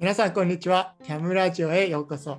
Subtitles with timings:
[0.00, 0.94] 皆さんこんにちは。
[1.04, 2.38] キャムラジオへようこそ。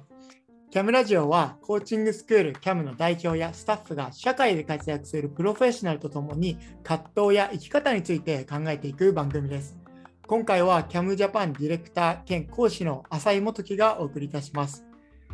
[0.72, 9.78] キャムラジオはコーチングスクールキャムの代表やスタッフが社会で活躍するプロフェッショナルとともに葛藤や生き方について考えていく番組です。
[10.26, 14.84] 今回はキャムジャパンディレクター兼講師の浅井元樹がお送りいたします。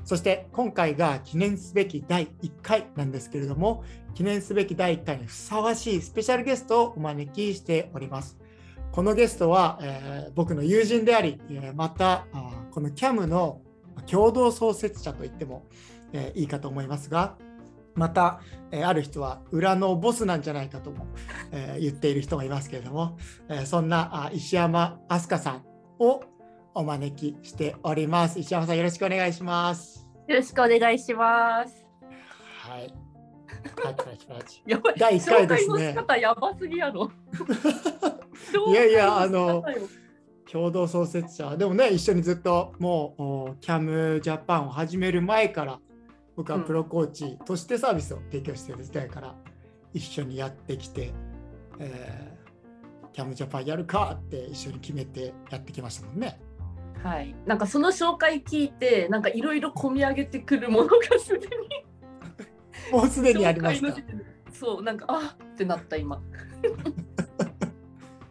[0.03, 3.85] そして今回が記念すべき第1回なんですけれども、
[4.15, 8.37] 記念すべき第1回にふさわしいスペシャルゲストをお招きしております。
[8.97, 13.61] このゲストは、えー僕の友人であり、えーまたあーこの CAM の
[14.07, 15.67] 共同創設者と言っても、
[16.13, 17.37] えーいいかと思いますが、
[17.93, 21.05] また、えーある人は裏のボスなんじゃないかとも、
[21.51, 25.63] えー言っている人がいますけれども、えーそんなあ石山飛鳥さん
[25.99, 26.23] を
[26.73, 28.39] お招きしております。
[28.39, 30.07] 石山さんよろしくお願いします。
[30.27, 31.85] よろしくお願いします。
[32.67, 32.91] はい。
[33.75, 34.95] パチパチパチやばい。
[34.97, 35.93] 第1回ですね。
[35.93, 37.11] 方やばすぎやろ。
[38.69, 39.63] いやいやあの
[40.51, 45.79] 共同創設者でもね一緒にずっともうお CAM ジャパンを始める前から
[46.35, 49.35] 僕はプロコーチとしてサービスを提供している時代から
[49.93, 51.11] 一緒にやってきて、
[51.79, 56.39] えー、CAM ジャパンやるかって一緒に決めてやってきましたもんね。
[57.03, 57.35] はい。
[57.45, 61.47] なんかその紹介聞いて、なんかいろいろ込み上げてくるものがすでに。
[62.91, 63.95] もうすでにありました
[64.51, 66.21] そう、なんかあってなった今。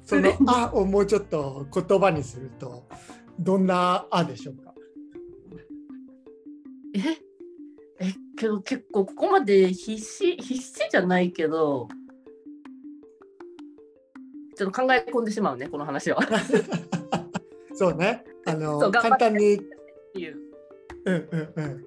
[0.06, 2.84] その「あ」をもうちょっと言葉にすると
[3.38, 4.72] どんな「あ」でしょうか？
[6.94, 7.00] え？
[7.98, 11.88] え、けど結構ここまで必死必死じゃないけど。
[14.54, 16.18] ちょっと考え込んでしまうね、この話は。
[16.18, 16.20] っ
[17.76, 20.38] そうねあの簡単にていう。
[21.04, 21.86] うんうんうんうん。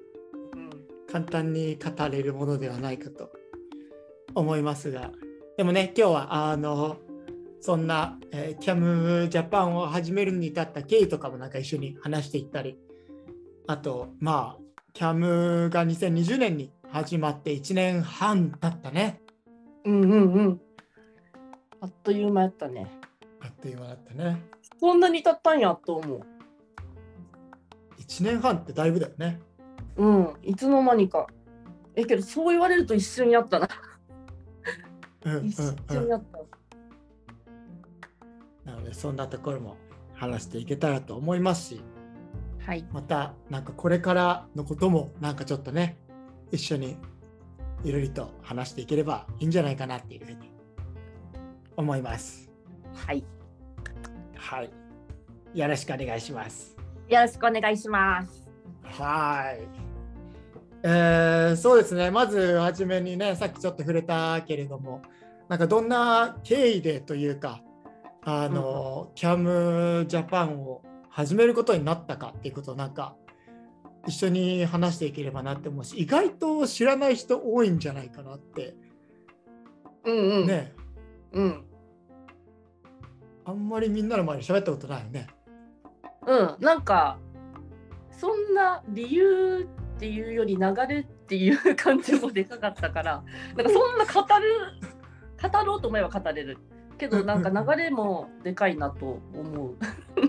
[1.11, 3.31] 簡単に語れるものではないかと
[4.35, 5.11] 思いますが
[5.57, 6.97] でもね今日はあの
[7.61, 12.77] そんな、えー、CAM ジャパンを始めるに至った経緯とかもなんか一緒に話していったり
[13.67, 14.61] あとまあ
[14.93, 19.21] CAM が2020年に始まって1年半経ったね
[19.85, 20.61] うんうんうん。
[21.81, 22.87] あっという間やったね。
[23.41, 24.41] あっという間だったね
[24.79, 26.21] こんなに経ったんやと思う。
[27.99, 29.39] 1年半ってだいぶだよね
[29.97, 31.27] うん、いつの間にか。
[31.95, 33.69] え、けどそう言われると一瞬やったな。
[35.25, 36.39] うんうん一うん瞬やった。
[38.89, 39.77] でそんなところも
[40.13, 41.81] 話していけたらと思いますし
[42.65, 42.85] はい。
[42.91, 45.97] またなんかこれからのこともなんかちょっとね
[46.51, 46.97] 一緒に
[47.83, 50.51] いろいろと話していければいいんじゃないかなっていうふうに
[51.77, 52.49] 思います。
[52.93, 53.23] はい。
[54.35, 54.69] はい。
[55.53, 56.75] よろしくお願いします。
[57.07, 58.47] よろしくお願いします。
[58.83, 59.89] はい。
[60.83, 65.01] えーそうですねまずはじめにねさっきちょっと触れたけれども
[65.49, 67.61] なんかどんな経緯でというか
[68.23, 73.15] あの、CAM ジャパンを始めることになったかっていうことをなんか
[74.07, 78.75] 一緒に話していければなって思うし意外と知らない人多いんじゃないかなって
[80.05, 80.47] うんうん。
[80.47, 80.73] ね、
[81.33, 81.65] うん。
[83.45, 85.27] あんまりみんなの前で喋ったことないよね。
[86.25, 86.55] うん。
[86.59, 87.19] なんか、
[88.11, 93.23] そんな理由っていうより流れっていう感じもでかかったから、
[93.55, 96.57] なんかそんな語る、語ろうと思えば語れる。
[96.99, 99.75] けどなんか流れもでかいなと思う。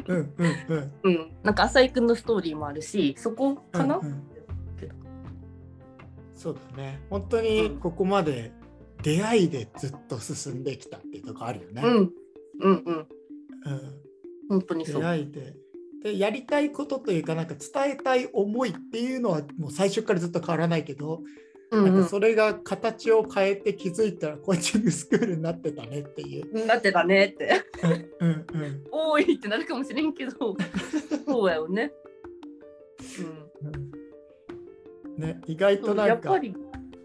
[0.09, 0.93] うんうんうん。
[1.03, 1.33] うん。
[1.43, 4.23] なんか浅井くんのストーリーもあるし、そこかな、うんうん
[6.35, 7.03] そうだね。
[7.11, 8.51] 本当にここまで
[9.03, 11.83] 出会いでずっと進んできたっていうとこあるよね。
[11.85, 11.97] うん。
[11.97, 12.13] うん
[12.63, 12.83] うん。
[12.87, 13.07] うん
[14.49, 15.03] 本当にそう。
[15.03, 15.55] 出会いで。
[16.03, 26.49] でやりたいことというかなんか伝えたい思いっていうのはもう最初からずっと変わらないけど、うんなんかそれが形を変えて気づいたらコーチングスクールになってたねっていう。
[26.53, 26.67] うん。
[26.67, 27.63] なってたねって。
[28.21, 30.57] うんうんうん多いってなるかもしれんけど、
[31.27, 31.93] そうやよね。
[33.65, 35.83] うんね、意外うん。
[35.83, 36.55] となんかやっぱり、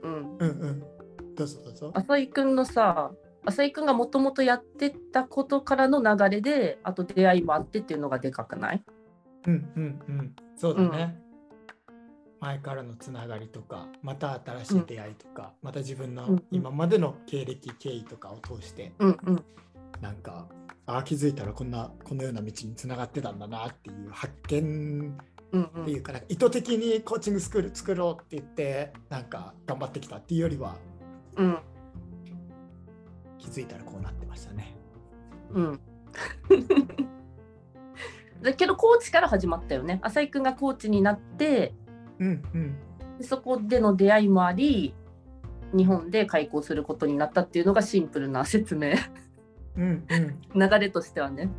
[0.03, 0.37] うん。
[0.37, 0.83] うんうん
[1.35, 1.91] どうぞどうぞ。
[1.93, 3.11] 浅井くんのさ、
[3.45, 8.83] 浅井くんがもともとやってたことからの流れで、あと出会いもあってっていうのがでかくない？
[9.45, 11.19] うんうんうん、そうだね、
[12.39, 19.45] 前からのつながりとかまた新しい出会いとか、また自分のうんうん今までの経歴経緯とかを通してうんうん。
[20.01, 20.47] なんか
[20.85, 25.17] ああ気づいたらこんなこのような道につながってたんだなっていう発見
[25.51, 30.75] うんうっていうんかな、意図的にコーチングスクール作ろうって言ってなんか頑張ってきたっていうよりは
[31.37, 31.57] うん
[33.39, 34.75] 気づいたらこうなってましたね。
[35.51, 35.79] うん。
[38.41, 39.99] だけどコーチから始まったよね。
[40.03, 41.73] 浅井くんがコーチになって、
[42.19, 42.75] うんうん。
[43.17, 44.94] でそこでの出会いもあり、
[45.73, 48.94] 日本で開校することになったっていうのがシンプルな説明。
[49.77, 50.41] うんうん。
[50.59, 51.50] 流れとしてはね。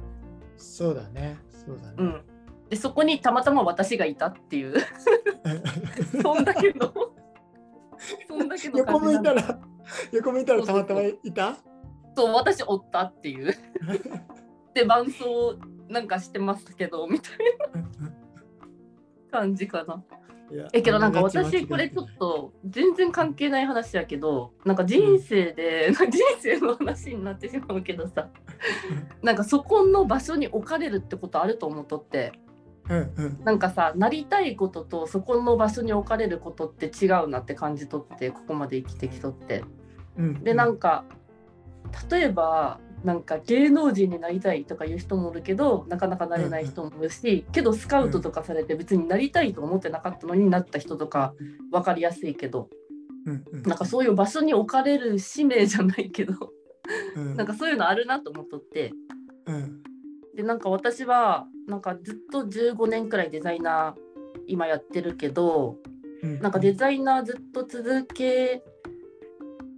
[0.56, 1.38] そうだね。
[1.50, 2.22] そうだね、うん。
[2.70, 4.74] でそこにたまたま私がいたっていう。
[6.22, 6.92] そんだけの。
[8.28, 9.60] そんだけの横向いたらら
[10.12, 11.56] 横向いたらたまたまいた？
[12.16, 13.54] そう私おったっていう。
[14.74, 17.32] で伴奏なんかしてますけどみたい
[17.72, 18.10] な。
[19.30, 20.02] 感じかな。
[20.72, 26.10] えけどなんか私これちょっと全然関係ない話やけどなんか人生で、人
[26.40, 28.28] 生の話になってしまうけどさ
[29.22, 32.32] なんかそこの場所に置かれるってことあると思っとって。
[32.88, 33.40] うんうん。
[33.44, 39.64] なんかさなりたいこととそこの場所に置かれることって違うなって感じ取ってここまで生きてきとって。
[40.16, 40.44] うん。
[40.44, 41.04] でなんか
[42.08, 51.34] 例えばなんか芸能人になりたいとかいう人もいるけどなかなかなれない人もいるし、けどスカウトとかされて別になりたいと思ってなかったのになった人とか
[51.70, 52.68] 分かりやすいけど
[53.26, 53.62] うんうん。
[53.62, 56.34] なんかそういう場所に置かれる使命じゃないけど
[57.16, 57.36] うん。
[57.36, 58.92] なんかそういうのあるなと思っとって。
[59.46, 59.82] うん。
[60.34, 65.76] でなんか私はなんかずっと15年くらいデザイナー今やってるけど
[66.22, 66.40] うん。
[66.40, 68.62] なんかデザイナーずっと続け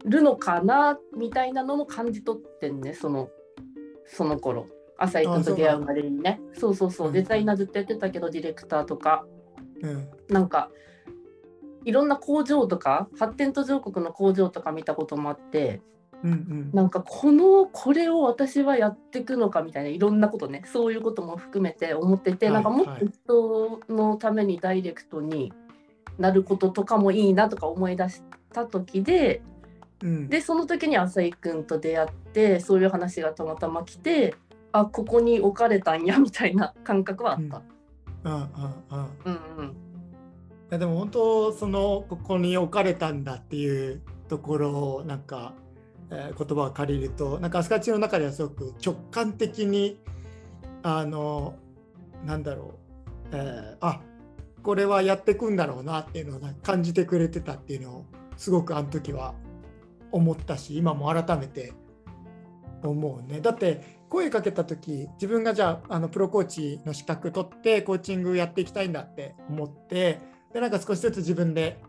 [0.09, 3.31] るのかなみたいなのも感じ取ってんねその
[4.07, 4.67] その頃。
[5.01, 6.41] 浅井君と出会うまでにね。
[6.55, 7.07] そうそうそう。
[7.09, 7.13] うん。
[7.13, 9.25] デザイナーずっとやってたけどディレクターとか。
[9.83, 10.09] うん。
[10.29, 10.71] なんか
[11.85, 15.81] いろんな工場とか発展途上国の工場とか見たこともあって
[16.23, 16.71] うんうん。
[16.73, 25.53] なんかこのこれを私はやっていくのかみたいないろんなことねそういうことも含めて思ってて、はいなんかもっと人のためにダイレクトに
[26.19, 28.23] なることとかもいいなとか思い出し
[28.53, 29.43] た時で
[30.03, 30.29] うん。
[30.29, 34.35] でその時に浅井君と出会ってそういう話がたまたま来て
[34.73, 37.63] あここに置かれたんやみたいな感覚はあった。
[38.25, 38.33] うん。
[38.33, 38.51] うんうん
[39.25, 39.67] うんうん。
[39.67, 39.73] い
[40.71, 45.55] やでも本当そのここに置かれたんだっていうところをなんか、
[46.11, 49.99] えー言葉を借りるとなんかアスカチの中ではすごく直感的に
[50.83, 51.55] あの
[52.27, 52.75] なんだろ
[53.33, 54.01] う、えーあ
[54.63, 58.05] これはやっていくんだろうなっていうのを感じてくれてたっていうのを
[58.37, 59.35] すごくあの時は
[60.13, 61.73] 思ったし今も改めて
[62.83, 63.41] 思うね。
[63.41, 70.21] だって声かけた時自分がじゃああのプロコーチの資格取ってコーチングやっていきたいんだって思って
[70.53, 71.81] でなんか少しずつ自分で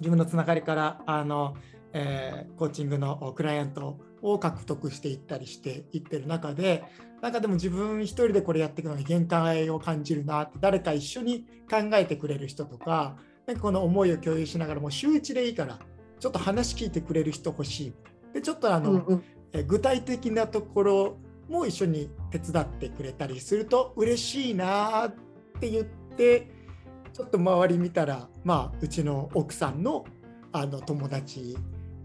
[0.00, 1.56] 自分のつながりからあの、
[1.92, 6.84] えーコーチングのクライアントを獲得していったりしていってる中で
[7.22, 13.16] なんかでも自分一人でこれやっていくのに限界を感じるなって誰か一緒に考えてくれる人とか
[13.46, 15.78] なんかこの思いを共有しながらもう週一でいいから
[16.18, 17.92] ちょっと話聞いてくれる人欲しい。
[18.32, 21.16] でちょっとあの、うんうんえ具体的なところ
[21.48, 25.14] も一緒に手伝ってくれたりすると嬉しいなっ
[25.60, 26.50] て言って
[27.12, 30.04] ちょっと周り見たらまあうちの奥さんの
[30.52, 31.56] あの友達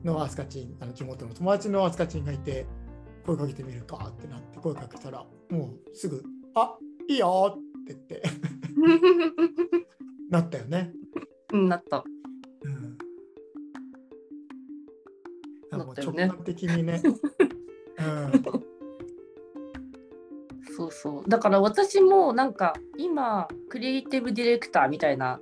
[0.04, 2.66] のアスカチンあの地元の友達のアスカチンがいて
[3.26, 6.24] 声かけてみるかってなって声かけたらもうすぐ
[6.56, 6.78] 「あ
[7.08, 8.24] いいよ」って言って
[10.30, 10.94] なったよね。
[11.54, 12.04] うんなった。
[15.72, 17.02] もう直感的にね。
[18.00, 18.44] うん。
[20.76, 21.30] そうそう。
[21.30, 25.40] だから私もなんか今クリエイティブディレクターみたいな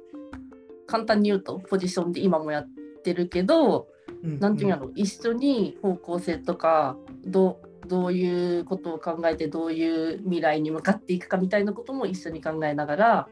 [0.88, 2.68] 簡単に言うとポジションで今もやっ
[3.04, 3.88] てるけど
[4.24, 13.28] うん何て言うんやろ一緒に方向性とかどうどういうことを考えてどういう未来に向かっていくかみたいなことも一緒に考えながら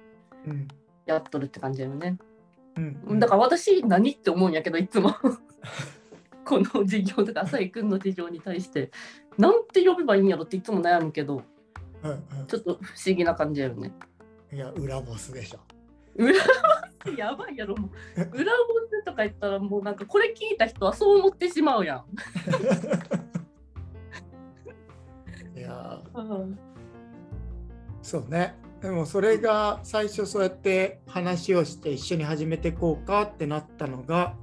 [0.45, 0.67] うん。
[1.07, 2.17] やっとるって感じだよね。
[2.75, 3.19] うん。
[3.19, 5.15] だから私何って思うんやけどいつも
[6.47, 8.91] この事業とか浅井君の事業に対して
[9.37, 11.43] なんて呼べばいいんやろっていつも悩むけど
[12.03, 12.13] うんう
[12.43, 13.91] んちょっと不思議な感じだよね。
[14.53, 15.59] いや、裏ボスでしょ。
[16.15, 16.39] 裏ボ
[17.05, 17.11] ス？
[17.17, 18.57] やばいやろもう裏ボ
[18.89, 22.05] スとか言ったらもうなんかこれ聞いた人はそう思ってしまうやん。
[25.57, 26.57] いや、うん
[28.01, 28.55] そうね。
[28.81, 34.35] でもそれが最初そうやって話をして一緒に始めていこうかってなったのが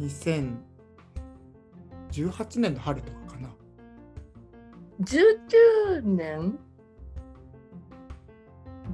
[0.00, 0.56] 2018
[2.60, 3.50] 年の春とかかな。
[5.00, 6.58] 19年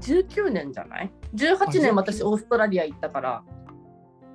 [0.00, 3.44] ？19年じゃない ?18 あ年私オーストラリア行ったから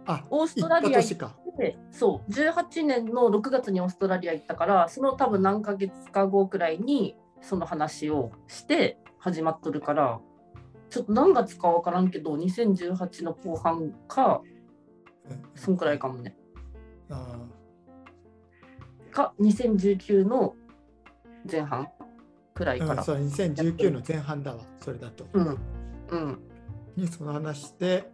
[0.05, 1.25] あ、オーストラリア行。
[1.25, 10.21] ってそう18年の6月にオーストラリア行ったからその多分何ヶ月か後くらいにその話をして始まっとるから
[10.89, 14.41] ちょっと何月か分からんけど2018の後半か
[15.29, 16.46] うんそんくらいかもねあ
[19.17, 20.55] か2019の
[21.49, 21.87] 前半
[22.53, 22.95] くらいから。
[22.95, 25.27] ーうん、そう、2019の前半だわ、それだと。
[25.33, 25.57] うん
[26.09, 26.39] うん。
[26.95, 28.09] にその話して、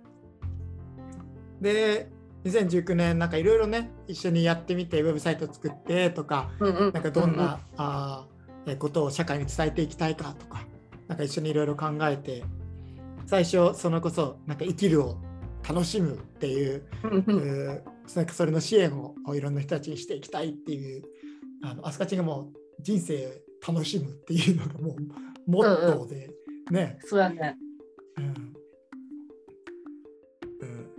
[1.61, 2.09] で、
[2.45, 6.93] 2019年、なんかいろいろね、一緒にやってみて、ウェブサイト作ってとか、うんうん。
[6.93, 8.33] なんかどんな、あー
[8.65, 10.65] えことを社会に伝えていきたいかとか
[11.07, 12.43] なんか一緒にいろいろ考えて
[13.25, 15.17] 最初そのこそなんか生きるを
[15.67, 16.83] 楽しむっていう
[18.15, 21.03] なんかそれの支援をいろんな人たちにしていきたいっていう
[21.63, 24.95] あのアスカチンがもう人生楽しむっていうのがもう
[25.47, 26.29] モットーで、
[26.71, 27.57] ね、そうやね。
[28.17, 28.25] うん。
[30.61, 30.89] うん、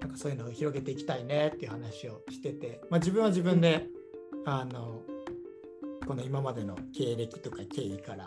[0.00, 3.86] なんかそういうのを広げていきたいねっていう話をしてて、まあ、自分は自分で
[4.44, 5.02] あの
[6.06, 8.26] この今までの経歴とか経緯から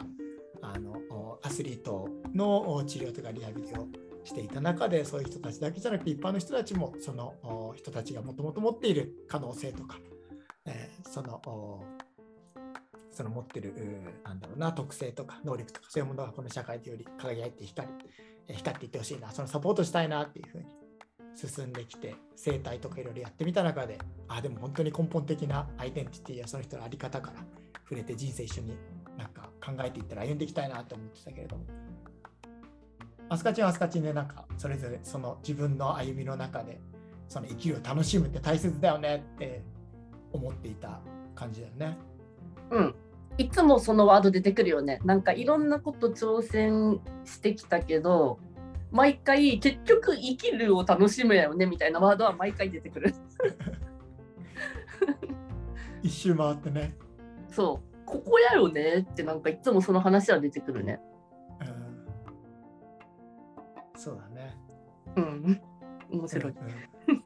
[0.62, 3.88] あのおアスリートのお治療とかリハビリを
[4.24, 9.98] していた中でそういう人たちだけじゃなくて一般の人たちもその人たちがもともと持っている可能性とか、
[10.66, 11.42] えーその
[13.12, 17.90] その持ってるうーなんだろうな特性とか能力とかそういうものがこの社会でより輝いて光
[18.48, 20.66] 光っていってほしいなそのサポートしたいなっていうふうに
[21.36, 27.44] 進んできて生態とかいろいろやってみた中であでも本当に根本的なアイデンティティやその人の在り方から
[27.84, 28.78] 触れて人生一緒に
[29.18, 31.66] なんか考えていったら歩んでいきたいなと思ってたけれども。
[33.32, 36.82] アスカチンはアスカチンでなんかそれぞれその自分の歩みの中で
[37.30, 39.62] その生きるを楽しむって大切だよねって
[40.34, 41.00] 思っていた
[41.34, 41.98] 感じだよね。
[42.72, 42.96] うん。
[43.38, 45.00] いつもそのワード出てくるよね。
[45.06, 48.38] なんかいろんなこと挑戦してきたけど、
[48.92, 53.16] 毎回結局生きるを楽しむやよねみたいなワードは毎回出てくる。
[56.04, 56.98] 一周回ってね。
[57.50, 58.06] そう。
[58.06, 61.00] ここやよねってなんかいつもその話は出てくるね。
[64.10, 64.58] うん、そうだね。
[65.16, 65.62] うん。
[66.12, 66.54] 面白い。
[66.54, 66.58] うん
[67.16, 67.24] うん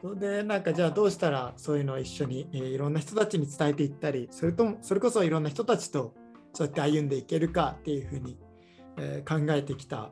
[0.00, 6.14] それでなんかじゃあどうしたらそういうのを一緒に、えーいろんな人たちに伝えていったりそれともそれこそいろんな人たちと
[6.52, 8.38] そうやって歩んでいけるかっていうふうに、
[8.96, 10.10] えー考えてきた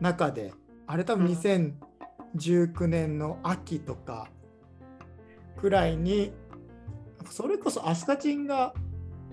[0.00, 0.52] 中で
[0.86, 4.30] あれ多分うん2019年の秋とか
[5.56, 6.32] くらいに
[7.28, 8.74] それこそアスカチンが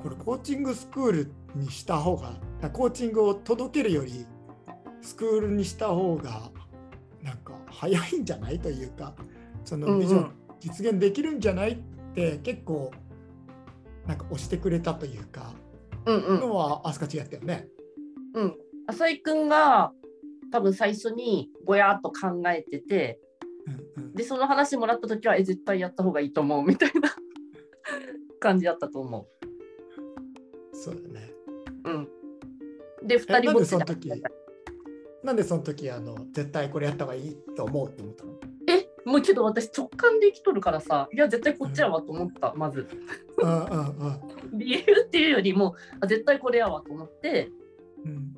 [0.02, 2.34] これコーチングスクールにした方が
[2.72, 4.26] コーチングを届けるより
[5.04, 6.50] スクールにした方が
[7.22, 9.14] なんか早いんじゃないというか
[9.64, 11.78] そのビジョン実現できるんじゃないっ
[12.16, 12.92] て結構
[14.08, 15.54] なんか押してくれたというか
[16.06, 16.40] うんうん。
[16.40, 17.68] のはアスカチンやったよね。
[18.34, 18.56] うん。
[18.88, 19.92] 浅井くんが
[20.52, 23.20] 多分最初にぼやっと考えてて、
[23.98, 27.16] うんうんで、その話もらった時は、え、絶対やった方がいいと思うみたいな
[28.40, 29.28] 感じだったと思
[30.74, 31.34] そうだね。
[31.86, 31.90] う。
[31.90, 32.10] うん。
[33.08, 34.10] で、え二人なんぼっちででその時
[35.24, 38.34] なんでその時あの絶対これやった方がいいと思うって思ったの？
[38.68, 42.88] え、もうけど私直感で生きとるからさ、いや、絶対こっちやわと思った、まず。
[43.38, 44.20] うんうんうん
[44.54, 47.50] 理由っていうよりも、あ絶対これやわと思って、
[48.06, 48.36] うん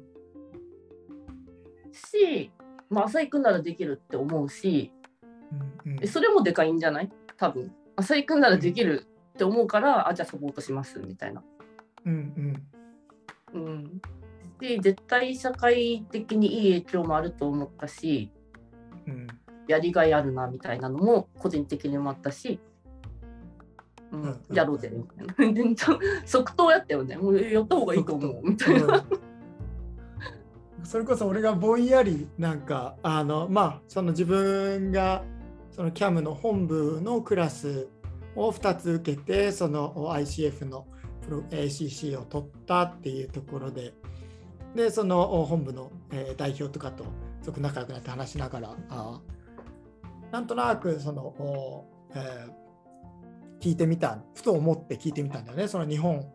[1.92, 2.52] し、
[2.90, 4.92] まあ、浅井くんならできるって思うし、
[5.86, 7.12] うんうんえそれもでかいんじゃない？
[7.38, 7.74] 多分。
[7.98, 11.44] 浅井くんならできるって思うから、あ、じゃあサポートしますみたいな。
[12.06, 12.64] うん
[13.54, 14.02] うん。
[14.60, 18.32] で、絶対社会的にいい影響もあると思ったし、
[19.08, 19.28] うんうん
[19.68, 22.60] やりがいあるなみたいなのも個人的にもあったし、
[24.12, 25.66] ううんん、やろうぜみたいな。
[26.26, 27.18] 即答やったよね。
[27.18, 28.98] もうやった方がいいと思うみたいな。
[28.98, 29.36] うん
[30.86, 35.24] それこそ俺がぼんやりなんかあのまあその自分が
[35.72, 37.90] その CAM の本部のクラス
[38.36, 40.86] を2つ受けてその ICF の
[41.50, 43.94] ACC を取ったっていうところで
[44.76, 47.06] でその本部の、えー代表とかと
[47.42, 49.22] すごく仲良くなって話しながらあ
[50.32, 52.66] なんとなくその、おえー
[53.62, 56.28] 聞いてみたふと思って聞いてみたんだよねその日本。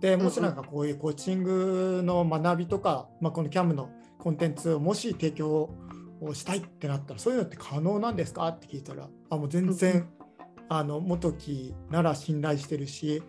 [0.00, 5.70] でもしなんかこういうコーチングの学びとか、まあ、この CAM のコンテンツをもし提供
[6.20, 8.48] をしたいってなったらそういうのって可能なんですか？
[8.48, 10.08] って聞いたらあもう全然、
[10.68, 13.22] あの元木なら信頼してるし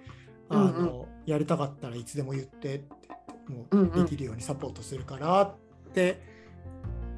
[0.50, 2.88] あの、やりたかったらいつでも言ってって
[3.48, 5.56] もうできるようにサポートするからっ
[5.94, 6.20] て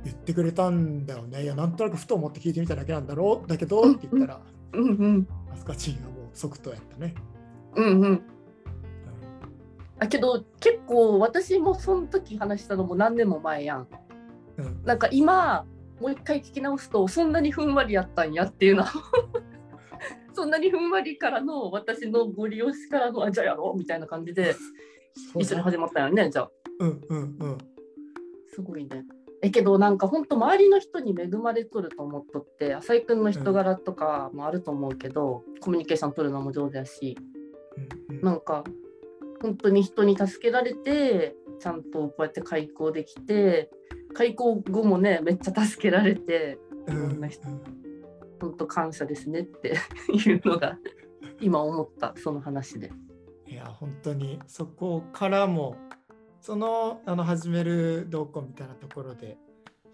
[0.04, 4.42] 言ってくれたんだよねいやなんとなくふと思って聞いてみただけなんだろうだけどうんって言ったら
[4.74, 5.28] うんうん。
[5.52, 7.16] アスカチンがもう即答やったね。
[7.76, 8.22] うんうん。
[10.00, 13.88] あけど結構私もその時話したのも何年も前やん。
[14.58, 15.66] うんうんなんか今
[16.00, 18.92] もう一回聞き直すとそんなにふんわりやったんやっていうのは
[20.34, 24.56] そんなにふんわりからの私のご利用しからのあじゃあやろうみたいな感じで
[25.36, 26.52] 一緒に始まったよねじゃあ。
[26.80, 27.58] うんうんうん。
[28.54, 29.06] すごいね。
[29.42, 37.18] えけどなんか本当周りの人に恵まれとると思っとって浅井君の人柄とかもあると思うけど、コミュニケーション取るのも上手やし。
[38.10, 38.22] うんうん。
[38.22, 38.64] なんか
[39.42, 43.70] 本当に人に助けられてちゃんとこうやって開校できて
[44.14, 46.58] 開校後もねめっちゃ助けられて
[46.88, 47.48] いろんな人。
[48.40, 49.76] 本当感謝ですねって
[50.14, 50.78] いうのが
[51.42, 52.92] 今思ったその話で。
[53.70, 55.76] 本当にそこからも
[56.42, 59.38] そのあの始める動向みたいなところで、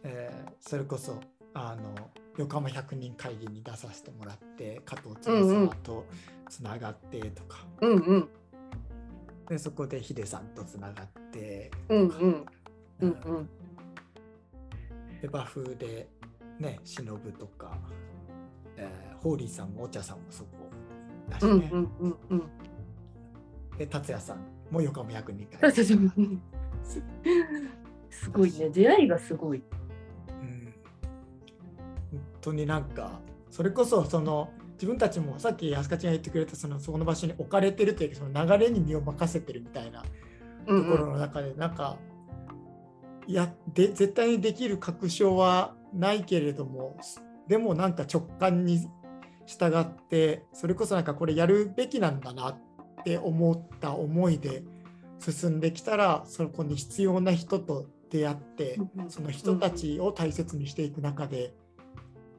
[0.03, 1.19] えーそれこそ
[1.53, 6.05] あの横浜百人会議に出させてもらって加藤翼と
[6.49, 8.29] つながってとか、うんうん。
[9.47, 11.69] でそこでヒデさんとつながって。
[11.89, 12.45] うんうん。
[13.01, 13.09] うん。
[13.25, 13.49] うん
[15.21, 16.09] でバフで
[16.59, 17.77] ね忍とか、
[18.77, 20.49] えーホーリーさんもお茶さんもそこ
[21.29, 22.43] だしね、うんうんうんうん
[23.77, 24.37] で達也さん
[24.71, 25.97] も横浜百人会そうそう
[26.83, 27.03] そう。
[28.09, 28.69] すごいね。
[28.69, 29.63] 出会いがすごい。
[30.29, 30.73] うん。
[32.11, 40.03] 本当になんかそれこそその自分たちもさっき安香ちゃんが言ってくれたそのそこの場所に置かれてるというかその流れに身を任せてるみたいな
[40.67, 41.97] うんところの中でなんか、
[43.27, 46.97] いやで絶対にできる確証はないけれども
[47.47, 48.87] でもなんか直感に
[49.45, 52.57] 従ってそれこそなんかこれやるべきなんだなっ
[53.03, 54.63] て思った思いで
[55.19, 58.79] 進んできたらそこに必要な人と出会って
[59.09, 61.53] その人たちを大切にしていく中で、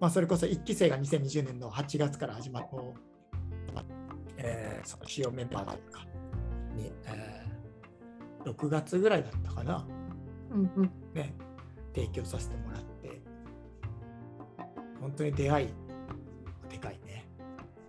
[0.01, 2.69] まあ、それこそ1期生が2020年の8月から始まっ
[3.75, 3.85] た、
[4.39, 6.07] えーその主要メンバーというか
[6.77, 7.45] に、えー
[8.45, 9.87] 6月ぐらいだったかな、
[10.53, 10.91] うんうん。
[11.15, 11.35] ね、
[11.95, 13.23] 提供させてもらって
[15.01, 15.69] 本当に出会い
[16.71, 17.27] でかいね。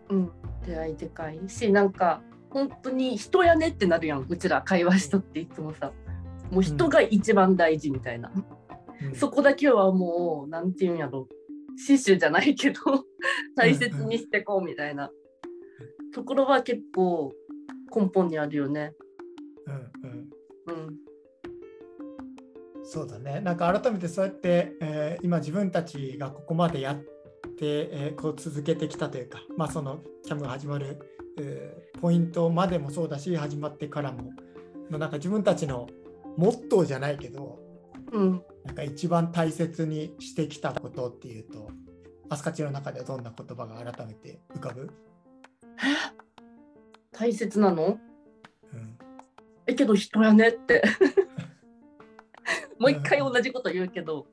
[0.09, 0.31] うん
[0.65, 2.21] 出会いでかいしなんか
[2.55, 5.91] 本当に人やねってなるやんうちら会話しとっていつもさ。
[6.49, 8.31] もう人が一番大事みたいな、
[9.01, 9.15] うん。
[9.15, 11.27] そこだけはもうなんていうんやろ。
[11.75, 12.79] 死守じゃないけど
[13.57, 15.11] 大切にしてこうみたいな。
[16.13, 17.33] ところは結構
[17.93, 18.93] 根本にあるよね。
[19.65, 19.73] うん
[20.73, 20.87] うん。
[20.87, 20.95] うん。
[22.85, 23.41] そうだね。
[23.41, 26.99] なんか改めてそうやって、えー今自分たちがここまでやっ
[27.57, 30.99] て、えーこう続けてきたというか、まあそのキャムが始まる、
[31.39, 34.31] えーポイントまでもそうだし、始まってからも、
[34.91, 35.87] のなんか自分たちの
[36.37, 37.59] モットーじゃないけど、
[38.11, 41.69] うん、なんか一番大切にしてきたことっていうと、
[42.29, 44.91] アスカチの中ではどんな言葉が改めて浮かぶ、
[47.11, 47.97] 大切なの？
[48.73, 48.97] うん。
[49.65, 50.83] えけど人やねって。
[52.77, 54.27] もう一回同じこと言うけど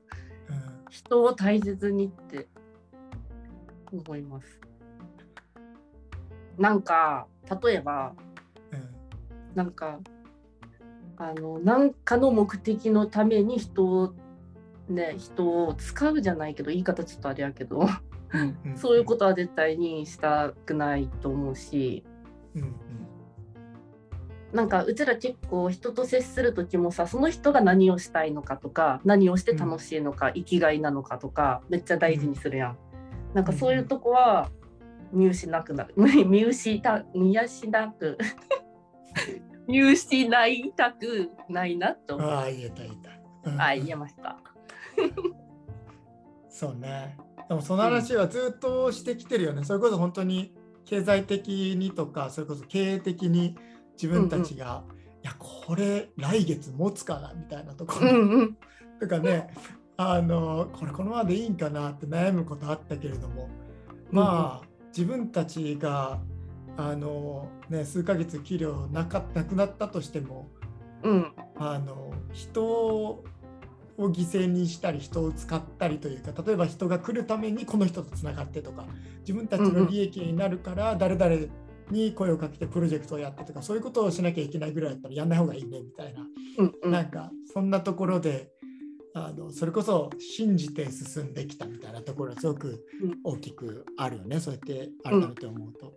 [0.49, 0.85] うん。
[0.89, 2.47] 人を大切にって
[3.91, 4.59] 思います。
[6.57, 7.27] なんか
[7.63, 8.13] 例えば
[8.71, 8.89] うん。
[9.55, 9.99] なんか
[11.17, 14.13] あの何かの目的のために人を
[14.89, 17.87] ね人を使うじゃないけど言い方ちょっとあれやけど
[18.33, 18.37] う
[18.69, 18.77] ん。
[18.77, 22.03] そういうことは絶対にしたくないと思うし。
[22.55, 22.69] うんうん。
[24.53, 32.77] なんかうちら結構人と接する時もさその人が何をしたいのかとか何をして楽しいのか、生きがいなのかとかめっちゃ大事にするやん。
[33.33, 34.51] なんかそういうとこは
[35.13, 38.17] 見失くなる見失見失く
[39.67, 42.21] 見失いたくないなと。
[42.21, 42.95] ああ、言えた言え
[43.43, 43.49] た。
[43.49, 44.37] うんはい、言えました。
[46.49, 47.17] そうね。
[47.47, 49.63] でもその話はずっとしてきてるよね。
[49.63, 50.53] それこそ本当に
[50.85, 53.55] 経済的にとか、それこそ経営的に
[53.93, 54.83] 自分たちが、
[55.23, 58.57] いや、これ来月持つかなみたいなところ、うんうん
[58.99, 59.53] とかね、
[59.97, 63.49] あの、これこのままでいいんかなって悩むことあったけれども、
[64.11, 66.21] まあ、自分たちが、
[66.77, 70.49] あの、ね、数ヶ月給料なかなくなったとしても、
[71.03, 71.33] うん。
[71.55, 73.23] あの人を
[73.97, 78.85] 犠牲にしたり人を使ったりというか例えば人が来るためにこの人とつながってとか
[79.19, 81.47] 自分たちの利益になるから誰々
[81.91, 86.21] に声をかけてプロジェクトをやってとかそういうことをしなきゃいけないぐらいだったらやんない方がいいねみたいな、
[86.57, 86.91] うんうん。
[86.91, 88.49] なんかそんなところで
[89.15, 93.19] あのそれこそ信じて進んできたみたいなところはすごくうん。
[93.23, 94.39] 大きくあるよね。
[94.39, 95.93] そうやって改めて思うと。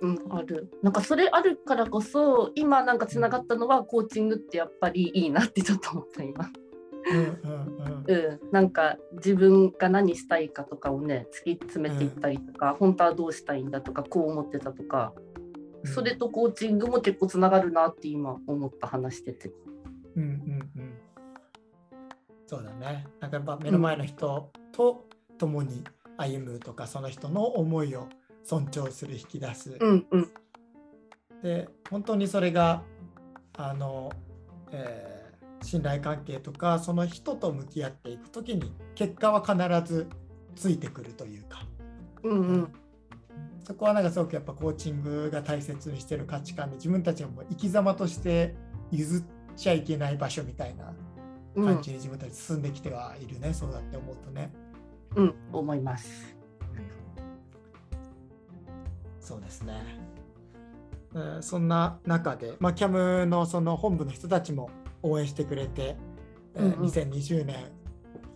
[0.00, 0.70] うん、ある。
[0.82, 6.50] なんかそれあるからこそ今なんかつながったのはコーチングってやっぱりいいなってちょっと思った今。
[7.10, 8.04] うんうんうん。
[8.06, 15.12] うん、なんか自分が何したいかとかをね突き詰めていったりとか、本当はどうしたいんだとかこう思ってたとか、
[15.84, 15.92] うん。
[15.92, 19.52] それとコーチングも結構つながるなって今思った話してて。
[20.16, 20.91] うんうんうん。
[22.46, 23.06] そうだね。
[23.20, 25.06] なんかやっぱ目の前の人と
[25.38, 25.84] 共に
[26.16, 28.08] 歩むとか、その人の思いを
[28.44, 29.76] 尊重する、引き出す。
[29.80, 30.30] うんうん
[31.42, 32.82] で、本当にそれが、
[33.56, 34.10] あの、
[34.70, 35.22] えー
[35.64, 40.08] 信頼関係とか、その人と向き合っていくときに、結果は必ず
[40.56, 41.64] ついてくるというか、
[42.24, 42.72] うんうん
[43.64, 48.56] そこはなんかすごくやっぱコーチングが大切にしてる価値観で、自分たちも生き様として
[48.90, 49.24] 譲っ
[49.54, 50.94] ちゃいけない場所みたいなうん
[51.54, 54.52] 感じに自分たち進んできてはいるね、そうだって思うとね。
[55.16, 56.36] うん思います。
[59.20, 59.82] そうですね。
[61.14, 64.70] えーそんな中で、まあ、キャムのその本部の人たちも
[65.02, 65.96] 応援してくれて、
[66.54, 67.56] えーうんうん2020年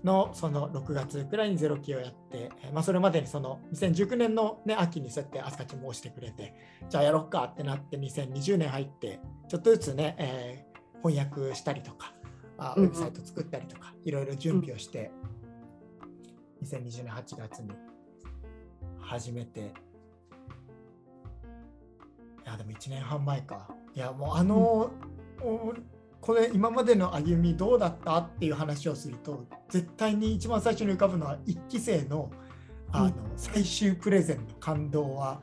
[0.04, 6.54] のその6月くらいにゼロ期をやって、えーまあ、それまでにその2019年の、ね、秋にそうやってアスカちゃんも押してくれて
[6.88, 12.12] じゃあやろうかってなって2020年入ってちょっとずつね、えー翻訳したりとか
[12.58, 15.10] あウェブサイト作ったりとか、いろいろ準備をして、
[16.62, 17.70] 2020年8月に
[19.00, 19.60] 始めて。
[19.60, 19.64] い
[22.48, 23.68] やでも1年半前か。
[23.94, 24.90] いやもうあの、
[25.42, 25.74] お
[26.20, 32.32] これ今までの歩みどうだったっていう話をすると絶対に一番最初に浮かぶのは1期生の
[32.90, 33.12] あの、うん。
[33.36, 35.40] 最終プレゼンの感動は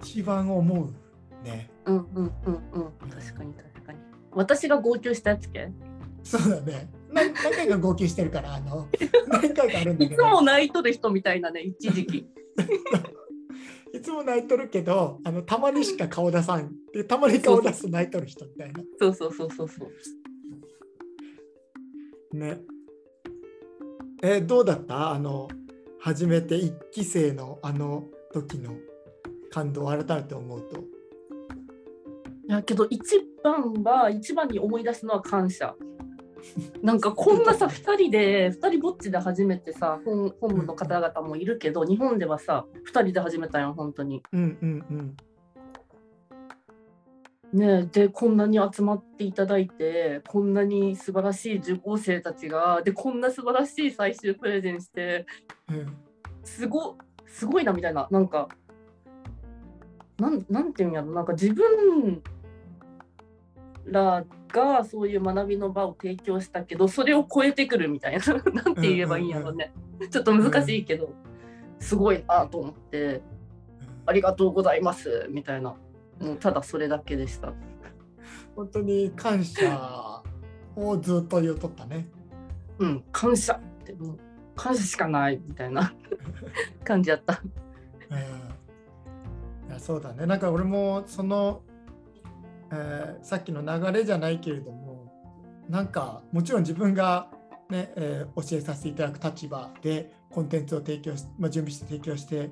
[0.00, 0.94] 一番思う
[1.44, 1.70] ね。
[1.86, 3.10] うんうんうんうん。
[3.10, 3.75] 確かに確かに
[4.36, 5.70] 私が号泣したやつけ？
[6.22, 6.88] そうだね。
[7.12, 8.88] 何何回か号泣してるからあの
[9.28, 12.26] 何回かあるんだいつけども泣いとる人みたいなね一時期。
[13.94, 16.72] いつも泣いとるけどあのたまにしか顔出さん。
[16.92, 18.80] でたまに顔出す泣いとる人みたいな。
[19.00, 19.86] そうそうそうそうそ
[22.34, 22.36] う。
[22.36, 22.60] ね。
[24.22, 25.12] え、どうだった？
[25.12, 25.48] あの、
[26.00, 28.74] 初めて一期生のあの時の
[29.50, 30.82] 感動を改めて思うと。
[32.48, 35.74] いやけど一番は一番に思い出すのは感謝。
[36.80, 44.22] なんかこんなさ 2人で2人ぼっちで初めてさ本本部の方々もいるけど日本ではさ2人で始めたよ本当に。
[44.32, 45.16] うんうんうん。
[47.52, 55.26] ねえでこんなに集まっていただいてこんなに素晴らしい受講生たちがでこんな素晴らしい最終プレゼンして
[55.68, 55.96] うん。
[56.44, 58.06] すごすごいなみたいな。
[58.10, 58.48] なんか
[60.18, 62.22] なんなんていうんやろなんか自分
[63.86, 69.72] らがそういう学びの場を提供したけどそれを超えてくるみたいな なんて言えばいいんやろね、
[70.10, 71.10] ちょっと難しいけど、
[71.78, 73.22] すごいなと思って
[74.06, 75.74] ありがとうございますみたいな。
[76.20, 77.52] もうただそれだけでした。
[78.54, 80.22] 本当に感謝
[80.74, 82.08] をずっと言うとったね。
[82.78, 84.18] うん感謝ってもう
[84.54, 85.94] 感謝しかないみたいな。
[86.84, 87.42] 感じやった。
[88.10, 88.16] うん、
[89.70, 90.24] いやそうだね。
[90.26, 91.62] なんか俺もその、
[92.72, 95.12] えーさっきの流れじゃないけれども、
[95.68, 97.28] なんかもちろん自分が、
[97.70, 102.50] ねえー教えさせていただく立場でコンテンツを提供し、まあ、準備して提供して、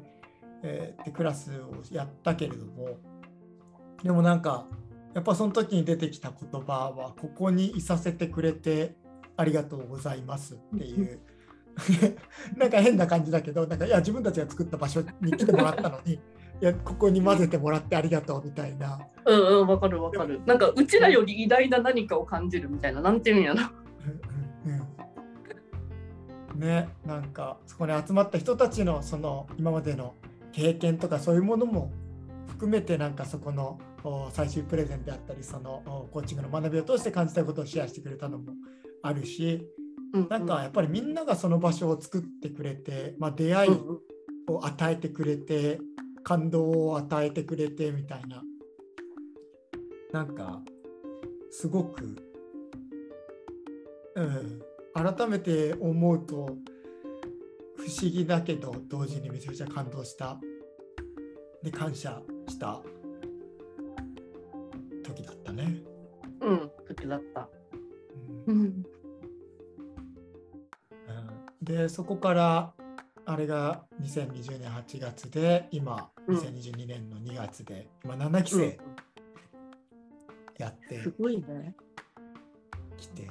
[0.62, 2.98] えーでクラスをやったけれども、
[4.02, 4.66] でもなんか
[5.14, 8.96] やっぱその時に出てきた言葉はここにいさせてくれて
[9.36, 11.20] ありがとうございますっていう。
[12.56, 16.20] なんか変な感じだけどなんかいや自分たちが作った場所に来てもらったのに
[16.60, 20.40] いやここに混ぜてもらってありがとうみたいな、うんうんわかるわかる。
[20.46, 23.60] なんかうちらより偉大な何かを感じるみたいななんていうんやろ。
[24.64, 24.80] うんうん
[26.52, 26.60] うん。
[26.60, 30.14] ねなんかそこに集まった人たちのその今までの
[30.52, 31.90] 経験とかそういうものも
[32.46, 38.52] 含めてなんかそこのお最終プレゼンであったりそのおコーチングの学びを通して感じたことをシェアしてくれたのも
[39.02, 39.66] あるし
[40.12, 40.28] うん。
[40.28, 43.98] なんかやっぱりみんながその場所を作ってくれて、まあ、出会いうんうん。
[44.46, 45.80] を与えてくれて
[46.24, 48.42] 感動を与えてくれてみたいな。
[50.10, 50.62] なんか
[51.50, 52.16] すごく、
[54.14, 54.62] うん、
[54.94, 56.56] 改めて思うと
[57.76, 60.38] 不思議だけど同時にめちゃくちゃ感動した。
[61.62, 62.80] で感謝した。
[65.04, 65.82] 時だったね。
[66.40, 67.48] うん時だった。
[68.46, 68.56] うん。
[68.56, 68.60] うん。
[68.60, 68.84] うん。
[71.62, 72.72] でそこから
[73.26, 76.36] あれが2020年8月で今うん。
[76.36, 78.78] 2022年の2月で、今7期生
[80.58, 81.74] やってすごいね。
[82.96, 83.28] きて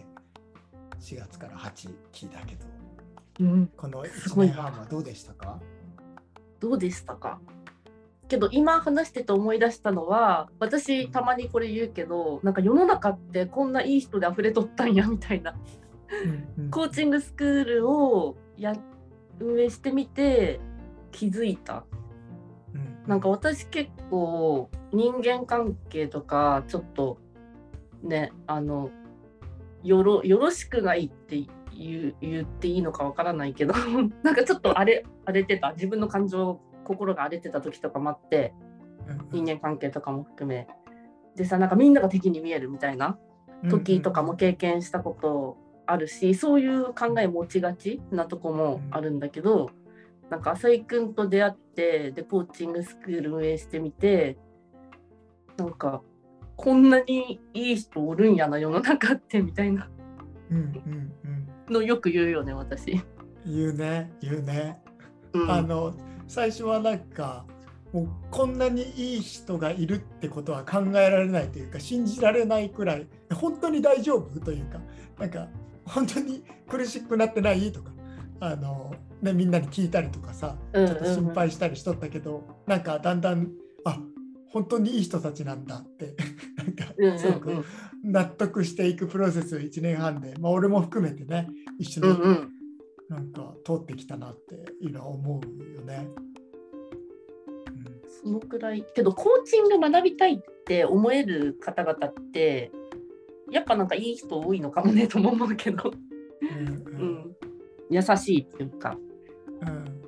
[0.99, 2.65] 4月から8期だけど。
[3.39, 3.67] うん。
[3.75, 5.60] この1すごいな年半はどうでしたか？
[6.60, 7.39] どうでしたか？
[8.27, 15.56] けど今話してて思い出したのは私たまにこれ言うけどなんか世の中ってこんないい人で溢れとったんやみたいな。
[16.58, 16.71] うんうん。
[16.71, 18.75] コーチングスクールをや
[19.39, 20.60] 運営してみて
[21.12, 21.86] 気づいた。
[22.74, 23.04] うん。
[23.08, 27.17] なんか私結構人間関係とかちょっと
[28.02, 28.89] ねあの
[29.84, 33.74] よろよろしくないって言う言っていいのかわからないけど
[34.24, 35.74] なんかちょっと 荒れ荒れてた。
[35.74, 38.54] 自分の感情心が荒れてた時とかもあって
[39.08, 40.67] うん人間関係とかも含め。
[41.36, 43.17] でさなんかみんなが敵に見えるみたいな
[43.69, 49.69] 時とかも経験したことあるしそういう考え持ちがちなとこもあるんだけど
[50.30, 54.38] なんか浅井君と出会ってでコーチングスクール運営してみて
[55.58, 56.02] なんか
[56.56, 59.89] こんなにいい人おるんやな世の中ってみたいな。
[60.50, 63.02] うんうんうんのよく言うよね私。
[63.46, 64.82] 言うね言うね。
[65.34, 65.52] うん。
[65.52, 65.93] あの
[66.28, 67.46] 最初はなんか
[67.91, 74.80] もうこんなにいい人がいるってことは考えられないというか信じられないくらい本当に大丈夫というか
[75.19, 75.48] なんか
[75.86, 77.72] 本当に苦しくなってない？
[77.72, 77.93] とか。
[78.39, 83.52] あの、ね、みんなに聞いたりとかさちょっと心配したりしとったけど、うんうんうん、なんかだんだん
[83.86, 83.98] あ
[84.50, 86.13] 本当にいい人たちなんだって
[86.58, 87.63] なんかすごく
[88.04, 91.48] 納得していくプロセス1年半で、まあ、俺も含めてね
[91.80, 92.08] 一緒に
[93.10, 96.10] なんか通ってきたなっていうのは思うよね。
[98.22, 98.86] そのくらい。
[98.93, 102.72] けどコーチング学びたいって思える方々って
[103.53, 105.93] やっぱなんかいい人多いのかもねとも思うけど、
[106.41, 107.35] うん、うん、
[107.89, 108.97] 優しいっていうか。
[109.61, 110.01] うん。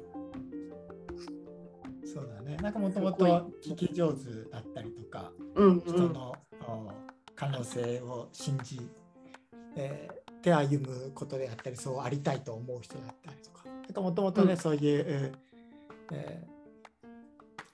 [2.04, 2.58] そうだね。
[2.58, 6.34] なんかもともと聞き上手だったりとか、うんうん、人の
[7.36, 8.82] 可能性を信じ、
[9.76, 13.66] えー、で歩むことであったりそうありたいと思う人だったりとか。
[14.02, 15.06] もともとね、うん、そういう、
[16.12, 16.56] えー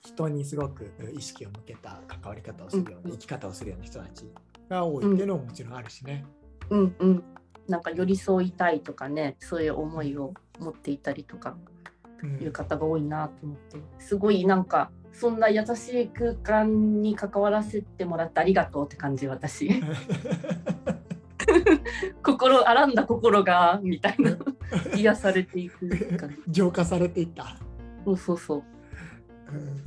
[0.04, 4.24] 人にすごく意識を向けた関わり方をするような、生き方をするような人たち
[4.72, 6.24] が多いっていうのももちろんあるしね。
[6.70, 7.24] うんうん、
[7.68, 11.56] なんか寄り添いたいとかねそういう思いを持っていたりとか
[12.40, 19.70] いう方が多いなと思って、すごいなんかそんな優しい空間に関わらせてもらってありがとうって感じ私。
[22.22, 24.36] 心あらんだ心がみたいな。
[24.96, 25.90] 癒されていく
[26.48, 27.58] 浄化されていった。
[28.04, 28.62] そうそうそう、
[29.52, 29.84] うん。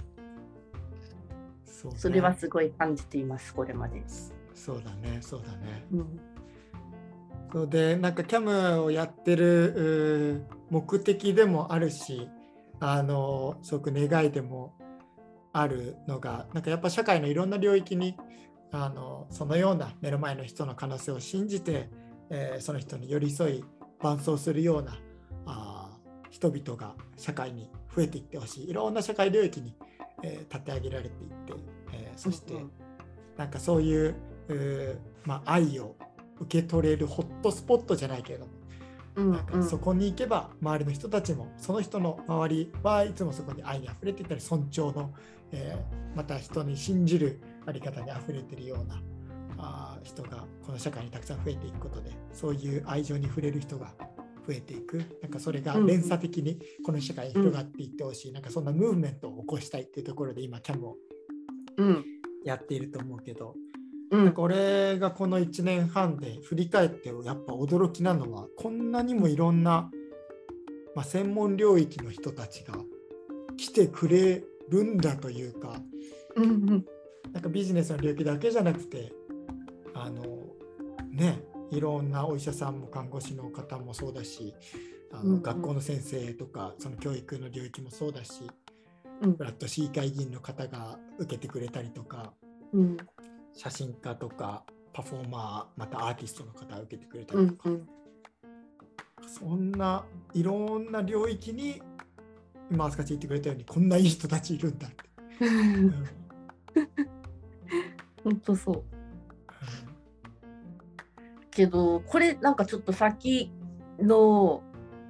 [1.65, 4.07] そう、ね、それはすごい感じていますこれまで
[4.65, 6.19] そうだねそうだね、うん、
[7.54, 12.28] そうでなんかキャムをやってる目的でもあるし
[12.80, 14.73] あのすごく願いでも
[15.54, 18.17] あるのがなんかやっぱ社会のいろんな領域に
[18.71, 21.89] あのそのような目の前の人の可能性を信じて、
[22.32, 23.65] えー、その人に寄り添い
[23.99, 24.97] 伴走するような
[25.45, 25.95] あ
[26.32, 28.69] 人々が社会に増えていってほしい。
[28.69, 29.73] いろんな社会領域に、
[30.23, 31.54] えー、立て上げられていって、
[31.93, 32.54] えー、そして、
[33.38, 34.15] なんかそういう、
[35.25, 35.95] まあ、愛を
[36.39, 38.51] 受け取れるホットスポットじゃないけれども、
[39.15, 45.13] うんなんかそこに行けば周りの人たちもその人の周りはいつもそこに愛にあふれていたり尊重の、
[45.53, 49.01] えー、また人に信じるあり方にあふれているような
[49.58, 53.93] あ人がこの社会にたくさん増えていくことでそういう愛情に触れる人が
[54.45, 54.97] 増えていく。
[55.23, 60.97] なんかそれが連鎖的にこの社会に広がっていってほしい、うん、なんかそんなムーブメントを起こしたいっていうところで今キャムを
[62.43, 63.55] やっていると思うけど、
[64.11, 69.89] うん、なんか俺がこの1年半で振り返ってやっぱ驚きなのはこんなにもいろんな、
[70.95, 72.75] まあ、専門領域の人たちが
[73.57, 75.81] 来てくれるんだというか、
[76.35, 76.85] うんうん、
[77.33, 79.11] なんかビジネスの領域だけじゃなくて
[79.93, 80.23] あの
[81.11, 81.41] ね
[81.71, 84.53] いろんなお医者さんも看護師の方もそうだし
[85.11, 88.43] あの、学校の先生とかその教育の領域もそうだし、
[89.21, 92.33] うん、ブラッド市議会議員の方が受けてくれたりとか、
[92.73, 92.97] うん、
[93.55, 94.63] 写真家とか
[94.93, 97.87] パフォーマーまたアーティストの方が受けてくれたりとか、うんうん、
[99.27, 101.81] そんないろんな領域に
[102.71, 105.05] 今あすかち言ってくれたようにこんないい人たちいるんだって。
[108.23, 108.83] 本当そう。
[111.51, 113.51] けどこれなんかちょっと先
[113.99, 114.61] の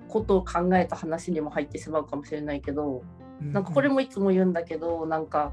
[0.08, 3.03] ことを考えた話にも入ってしまうかもしれないけど、
[3.41, 5.51] なんかこれもいつも言うんだけどなんか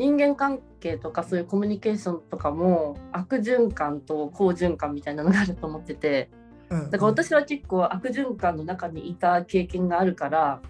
[0.00, 6.30] 人間関係とかそういうコミュニケーションとかも悪循環と好循環みたいなのがあると思ってて、
[6.70, 10.62] だから私は結構悪循環の中にいた経験があるから、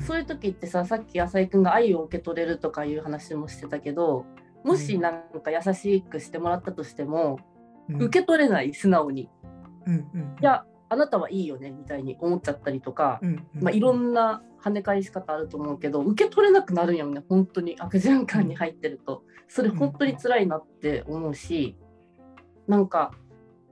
[0.00, 4.24] そういう時ってささっき浅井君が愛を受け取れるとかいう話もしてたけど
[4.64, 7.38] もしなんか優しくしてもらったとしても、
[7.90, 9.28] 受け取れない素直に、
[9.86, 17.76] うんうん、いやあなたはいいよねみたいに思っちゃったりとか、うんうん、まあ、いろんな跳ね返し方あると思うけど受け取れなくなるんやね本当に。
[17.78, 19.22] 悪循環に入ってると。
[19.48, 21.76] それ本当に辛いなって思うし
[22.66, 23.12] なんか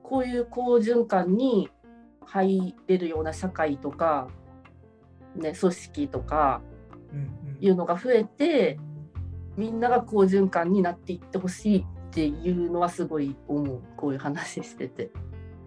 [0.02, 1.68] こういう好循環に
[2.24, 4.28] 入れるような社会とか、
[5.34, 6.62] ね、組織とか
[7.60, 8.78] いうのが増えて
[9.56, 13.82] みんなが好循環になっていってほしいっていうのはすごい思う。
[13.96, 15.10] こういう話してて。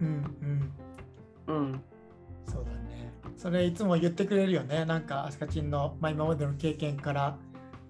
[0.02, 0.72] うん
[1.48, 1.56] うん。
[1.56, 1.84] うん、
[3.40, 4.84] それいつも言ってくれるよね。
[4.86, 7.38] なんかアスカチンの、まあ、今までの経験から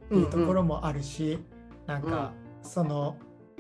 [0.05, 1.39] っていうところもあるし、うんうん、
[1.87, 3.17] なんか、その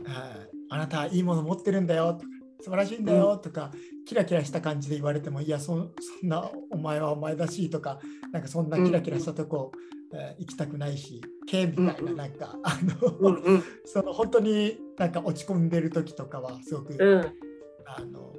[0.07, 0.35] あ
[0.69, 2.25] あなたはいいもの持ってるんだよとか
[2.61, 7.99] 素晴らしいんだよとか、うん、キラキラした感じで言われてもいやそそんなお前はお前だしとか
[8.31, 9.71] なんかそんなキラキラしたとこ、
[10.11, 17.19] うん、えー、行きたくないし系みたいななんか、あの、うんうん、 その本当になんか落ち込んでる時とかはすごく、うん、
[17.85, 18.38] あの、え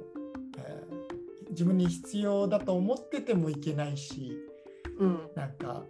[1.51, 4.37] 自分に必要だと思っててもいけないし、
[4.97, 5.83] うん、なんか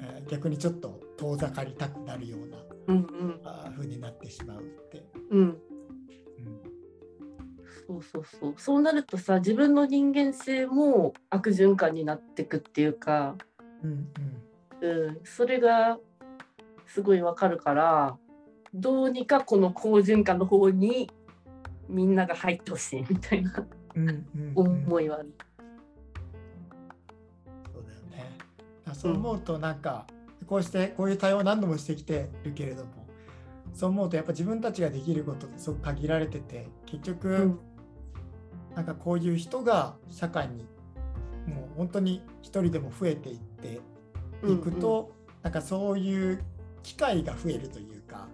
[0.00, 3.40] えー逆にちょっと遠ざかりたくなるようなうんうん。
[3.44, 5.04] あー風になってしまうって。
[5.30, 5.40] うん。
[5.40, 5.58] うん。
[7.86, 8.54] そうそうそう。
[8.56, 13.36] そうなるとさ自分の人間性も悪循環になってくっていうか、
[13.82, 14.08] うん
[14.80, 15.98] うん、それが
[16.86, 18.16] すごいわかるから
[18.74, 21.10] どうにかこの好循環の方に
[21.88, 23.50] みんなが入ってほしいみたいな。
[23.50, 23.85] うんうんうんうん
[24.54, 25.32] 思いはある。
[27.72, 28.36] そうだよね。
[28.86, 30.06] あそう思うとなんか、
[30.46, 33.06] こうしてこういう対応を何度もしてきてるけれども
[33.72, 37.58] そう思うとやっぱ自分たちができることってすごく限られてて結局、うん。
[38.74, 40.66] なんかこういう人が社会に
[41.46, 43.80] もう本当に一人でも増えていって
[44.46, 46.42] いくと、なんかそういう
[46.82, 48.28] 機会が増えるというか、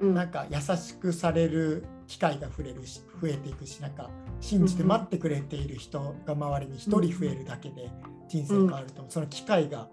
[0.00, 0.14] うん。
[0.14, 7.90] なんか優しくされる機会が増えるし増えていくしなんか信じて待ってくれている人が周りに一人増えるだけで
[8.28, 9.88] 人生変わると、その機会が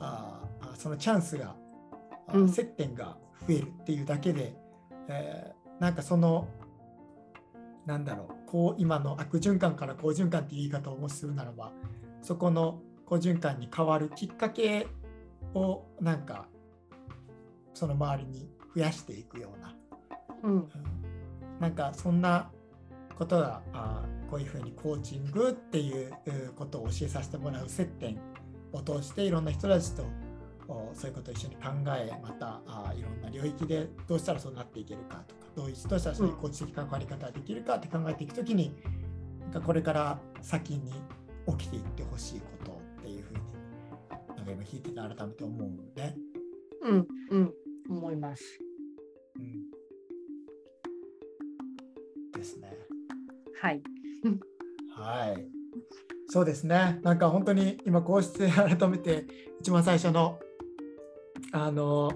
[0.00, 0.40] あ
[0.74, 1.54] そのチャンスが、
[2.32, 2.48] うん。
[2.48, 4.54] 接点が増えるっていうだけで、
[5.08, 6.48] えーなんかその
[7.84, 11.70] なんだろうこう今の悪循環から好循環っていう言い方をもしするならば
[12.22, 14.86] そこの好循環に変わるきっかけ
[15.54, 16.48] をなんか
[17.74, 19.76] その周りに増やしていくような、
[20.44, 20.52] うん。
[20.54, 20.70] うん
[21.60, 22.50] なんかそんな
[23.16, 26.12] ことがあこういうふうにコーチングっていう
[26.56, 28.18] ことを教えさせてもらう接点
[28.72, 30.04] を通していろんな人たちと
[30.94, 38.74] そういうことを一緒に考えまたあいろんな領域でどうしたらそうなっていけるかとかどういうとしたらそういうコーチ的関わり方ができるかって考えていくときに
[39.40, 40.92] なんかこれから先に
[41.58, 43.40] 起きていってほしいことっていうふうに
[44.36, 46.14] なんか今聞いてて改めて思うので、
[46.82, 47.52] うんうん
[47.88, 48.65] 思います。
[52.36, 52.76] ですね。
[53.60, 53.82] はい。
[54.94, 55.48] はい。
[56.28, 57.00] そうですね。
[57.02, 59.26] なんか本当に今こうして改めて
[59.60, 60.38] 一番最初の
[61.52, 62.10] あの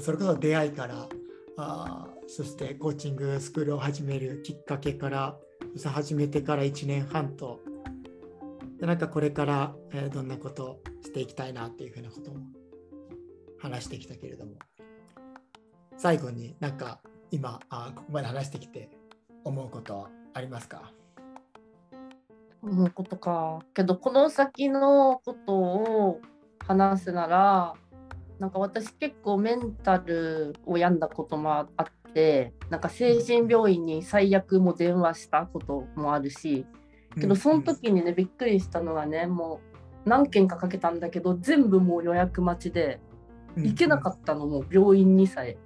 [0.00, 1.08] それこそ出会いから
[1.56, 5.36] あーそしてコーチングスクールを始めるきっかけから
[5.74, 7.60] そして始めてから1年半と
[8.80, 12.40] でなんかこれから、えーどんなことをしていきたいなっていうふうなことも
[13.60, 14.52] 話してきたけれども
[15.96, 18.90] 最後になんか今あーここまで話してきて
[19.44, 20.92] 思うことはありますか？
[22.62, 23.60] 思うことか。
[23.74, 26.20] けどこの先のことを
[26.66, 27.74] 話すなら
[28.38, 36.66] なんか私結構メンタルを病んだこともあってなんか精神病院に最悪も電話したこともあるし
[37.20, 39.60] けどその時にねびっくりしたのがねも
[40.06, 43.00] う何件かかけたんだけど全部もう予約待ちで
[43.56, 45.58] 行けなかったのもう病院にさえ。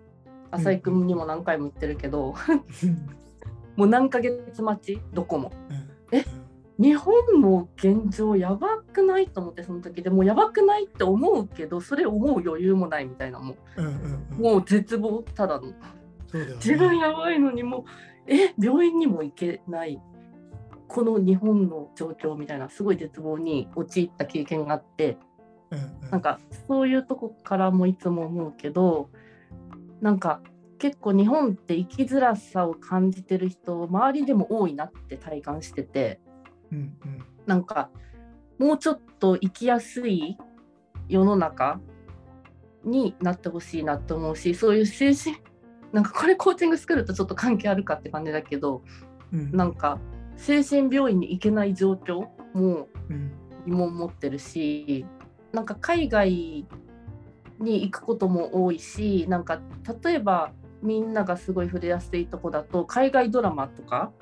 [0.53, 2.35] 浅井君にも何回も言ってるけど
[3.77, 5.01] もう何ヶ月待ち？
[5.13, 5.53] どこも。
[6.13, 6.25] え？
[6.79, 13.57] 日本も現状やばくないと思ってその時でもうやばくないって思うけどそれ思う余裕もないみたいなも
[14.39, 15.69] うもう絶望ただの。
[15.69, 15.75] ね。
[16.57, 17.85] 自分やばいのにもう
[18.27, 18.55] え？
[18.59, 20.01] 病院にも行けない。
[20.89, 25.19] この日本の状況みたいなすごい絶望に陥った経験があって。
[25.71, 26.11] うんうん。
[26.11, 29.11] なんかそういうとこからもいつも思うけど
[30.01, 30.41] なんか
[30.79, 36.21] 結構日本って生きづらさを感じてる人周りでも多いなって体感してて。
[36.73, 37.25] うんうん。
[37.47, 37.91] なんか
[38.59, 40.37] もうちょっと生きやすい
[41.09, 41.81] 世の中
[42.85, 45.37] になってほしいなと思うしそういう精神
[45.93, 48.83] なんかこれコーチングスクールとちょっと関係あるかって感じだけど
[49.33, 49.53] うん。
[49.53, 50.01] なんか
[50.37, 53.33] 精神病院に行けない状況もうん。
[53.67, 55.05] 疑問持ってるし
[55.53, 56.67] なんか海外
[57.59, 59.61] に行くことも多いしなんか
[60.05, 64.13] 例えばみんながすごい触れやすいとこだと海外ドラマとか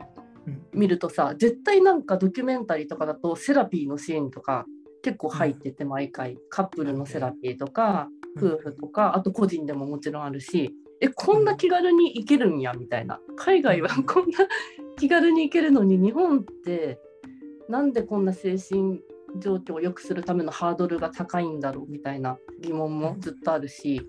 [0.47, 0.63] うん。
[0.73, 4.67] 見るとさ絶対なんかドキュメンタリーとかだとセラピーのシーンとか
[5.03, 6.39] 結構入ってて毎回。
[6.49, 13.21] カップルのセラピーとか夫婦とかあと個人でももちろんあるしえこんな気軽に行けるんやみたいな。
[13.37, 14.39] 海外はこんな
[14.97, 17.01] 気軽に行けるのに日本って
[17.69, 19.01] なんでこんな精神
[19.39, 24.07] 状況を良くするためのハードルが高いんだろうみたいな疑問もずっとあるし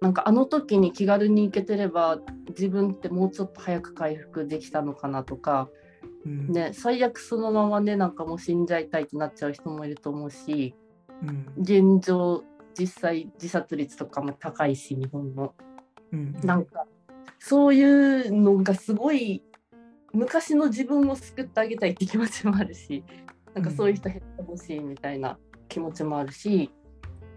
[0.00, 2.18] なんかあの時に気軽に行けてれば
[2.48, 5.68] 自分ってもうちょっと早く回復できたのかなとか
[6.24, 6.52] うん。
[6.52, 10.74] ね、最悪そのままねなんかもう死んじゃいたいってなっちゃう人もいると思うし
[11.22, 11.46] うん。
[11.56, 12.44] 現状
[12.78, 15.54] 実際自殺率とかも高いし日本の。
[16.12, 16.32] うん。
[16.42, 16.86] なんか
[17.38, 19.42] そういうのがすごい
[20.12, 23.04] 昔の自分を救ってあげたいって気持ちもあるし
[23.52, 25.38] なんかそういう人減ってほしいみたいな
[25.68, 26.70] 気持ちもあるし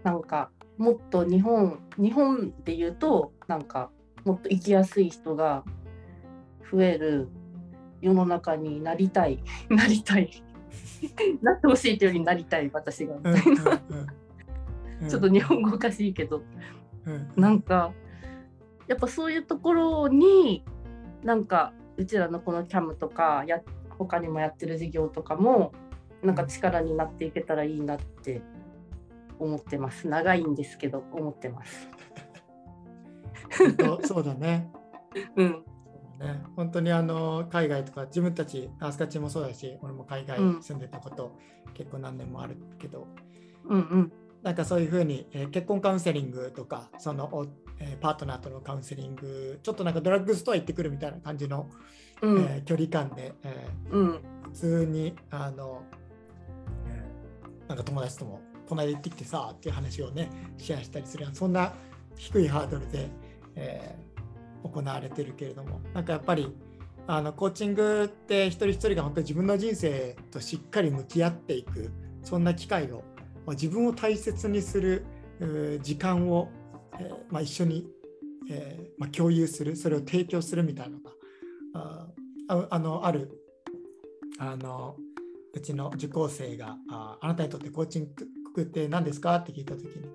[0.04, 3.90] なんかもっと日本日本で言うとなんか
[4.24, 5.64] もっと生きやすい人が
[6.70, 7.28] 増える
[8.00, 10.30] 世の中になりたい なりたい。
[11.42, 13.54] なってほしいというよりなりたい私がみうんたい
[15.00, 16.42] な、ちょっと日本語おかしいけど、
[17.06, 17.92] うんなんか
[18.88, 20.64] やっぱそういうところに
[21.22, 25.72] なんかうちらのこのキャムとかや他にもやってる事業とかも
[26.22, 28.42] なんか力になっていけたらいいなって
[29.38, 30.08] 思ってます。
[30.08, 31.88] 長いんですけど思ってます。
[33.58, 34.70] 本当そうだね。
[35.36, 35.64] うん。
[36.18, 40.62] ね、本当にあの海外とか自分たちアスカチもそうだし俺も海外うん。
[40.62, 41.38] 住んでたこと、
[41.74, 43.06] 結構何年もあるけど。
[43.66, 44.12] うんうん。
[44.42, 47.46] なんかそういうふうに、えー結婚カウンセリングとかその、お
[47.80, 51.68] えーパートナーとのカウンセリングちょっとなんかドラッグストア行ってくるみたいな感じの、
[52.22, 52.42] うん。
[52.42, 54.10] えー距離感で、えうん。
[54.10, 55.82] ー普通にあの、
[56.88, 61.72] えーなんか友達ともこの間行ってきてさっていう話をねシェアしたりするそんな
[62.16, 63.08] 低いハードルで、
[63.56, 64.08] えー
[64.62, 65.80] 行われてるけれども。
[65.94, 66.52] なんかやっぱり
[67.06, 71.90] あのコーチングって一人一人が本当に自分の人生としっかり向き合っていく
[72.22, 73.02] そんな機会を
[73.48, 75.06] 自分を大切にする
[75.82, 76.50] 時間を、
[77.00, 77.86] えーまあ、一緒に、
[78.50, 81.10] えーまあ、共有するそれを提供するみたいなのが
[81.74, 82.08] あ
[82.48, 83.30] ああのある
[84.38, 84.96] あの
[85.54, 88.26] うちの受講生がああなたにとってコーチング
[88.62, 89.36] って何ですか？
[89.36, 90.08] って聞いた時に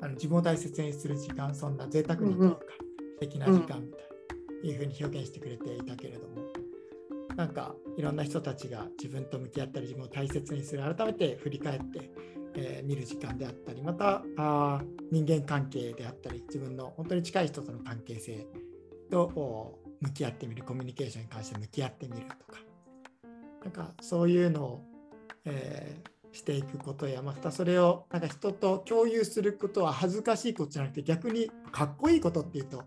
[0.00, 2.58] あの自分を大切にする時間そんな贅沢なというか、
[3.14, 3.86] 素敵な時間みたいな、
[4.70, 6.34] いうふうに表現してくれていたけれども
[7.36, 12.10] なんかいろんな人たちが自分と向き合ったり自分を大切にする改めて振り返って、
[12.54, 18.46] えー見る時間であったりまたあー人間関係であったり自分の本当に近い人との関係性
[19.10, 22.60] とお向き合ってみるコミュニケーションに関して向き合ってみるとか
[23.64, 24.84] なんかそういうのを、
[25.44, 32.84] えーしていくことやまたそれをなんか人と共有することは恥ずかしいことじゃなくて逆にかっこいいことっていうと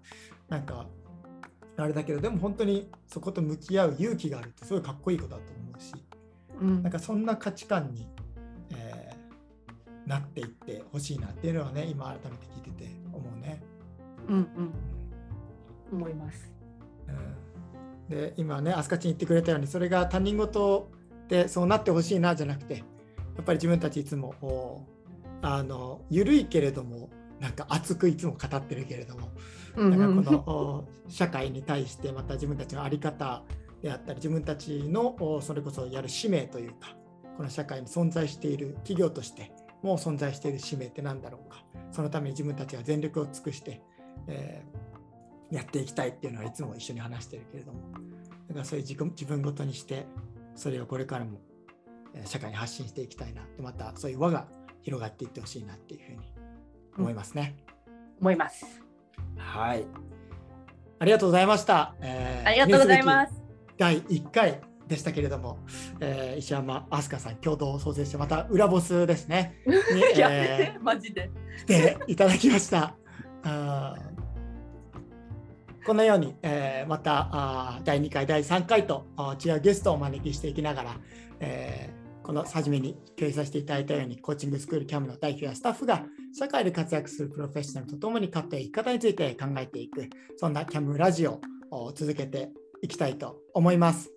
[0.48, 0.88] なんか
[1.78, 5.94] あれだけどでも本当にそこと向き合う勇気があるってすごいかっこいいことだと思うし
[6.62, 8.08] うんなんかそんな価値観に、
[8.72, 9.20] えー
[10.10, 13.62] なっていってほしいなっていうのはね今改めて聞いてて思うね。
[14.28, 14.74] うんうん
[15.92, 16.52] 思います。
[17.08, 20.90] うん、で今ね飛鳥ちに言ってくれたようにそれが他人事
[21.28, 22.84] でそうなってほしいなじゃなくて
[23.40, 24.86] やっぱり自分たちいつもお
[25.42, 27.10] あの緩いけれども
[27.40, 29.32] なんか熱くいつも語ってるけれども
[29.78, 30.00] うんうん。
[30.00, 33.44] なんかこのお社会に対してまた自分たちの在り方
[33.82, 36.98] であったり自分たちのおそれこそやる使命というか
[37.38, 41.64] この社会に存在している企業としてもう存在している使命って何だろうか。
[41.92, 43.82] そのために自分たちが全力を尽くして、
[44.28, 44.90] えー
[45.52, 47.80] やっていきたいっていうのはいつも一緒に話してるけれども。
[48.50, 50.06] だからそういう自分ごとにして
[50.54, 51.49] それをこれからもえー
[52.26, 54.48] 社会に発信していきたいなでまたそういう輪が
[54.82, 56.34] 広がっていってほしいなっていうふうに
[56.98, 57.56] 思いますね。
[58.20, 58.66] 思います。
[59.38, 59.86] はい。
[61.00, 61.96] ありがとうございました。
[62.02, 63.34] えーありがとうございます。
[63.78, 65.60] 第1回でしたけれども、
[66.00, 71.30] えー石山飛鳥さん共同創生してまた裏ボスですね に、やえめて、 マジで。
[71.30, 72.96] ー来ていただきました。
[73.44, 74.10] あー
[75.86, 80.96] このように、えーまたあー第2回第3回とあー違うゲストをお招きしていきながら、
[81.40, 81.99] えー
[82.30, 90.08] この初めに共有させていただいたようにコーチングスクールキャムの代表やスタッフが社会で活躍するプロフェッショナルとともに勝っていき方について考えていく
[90.38, 92.52] そんなキャムラジオを続けて
[92.84, 94.12] いきたいと思います。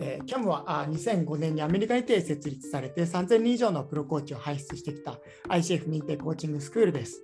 [0.00, 5.18] えー、キャムは2005年にアメリカにて設立されて3000人以上のプロコーチを輩出してきた
[5.50, 7.22] ICF 認定コーチングスクールです。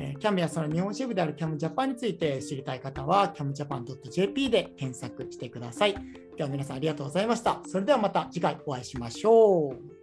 [0.00, 5.94] えー、キャムやその日本支部であるキャムジャパンについて知りたい方は camjapan.jp で検索してください。
[6.42, 7.60] では皆さんありがとうございました。
[7.66, 10.01] それではまた次回お会いしましょう。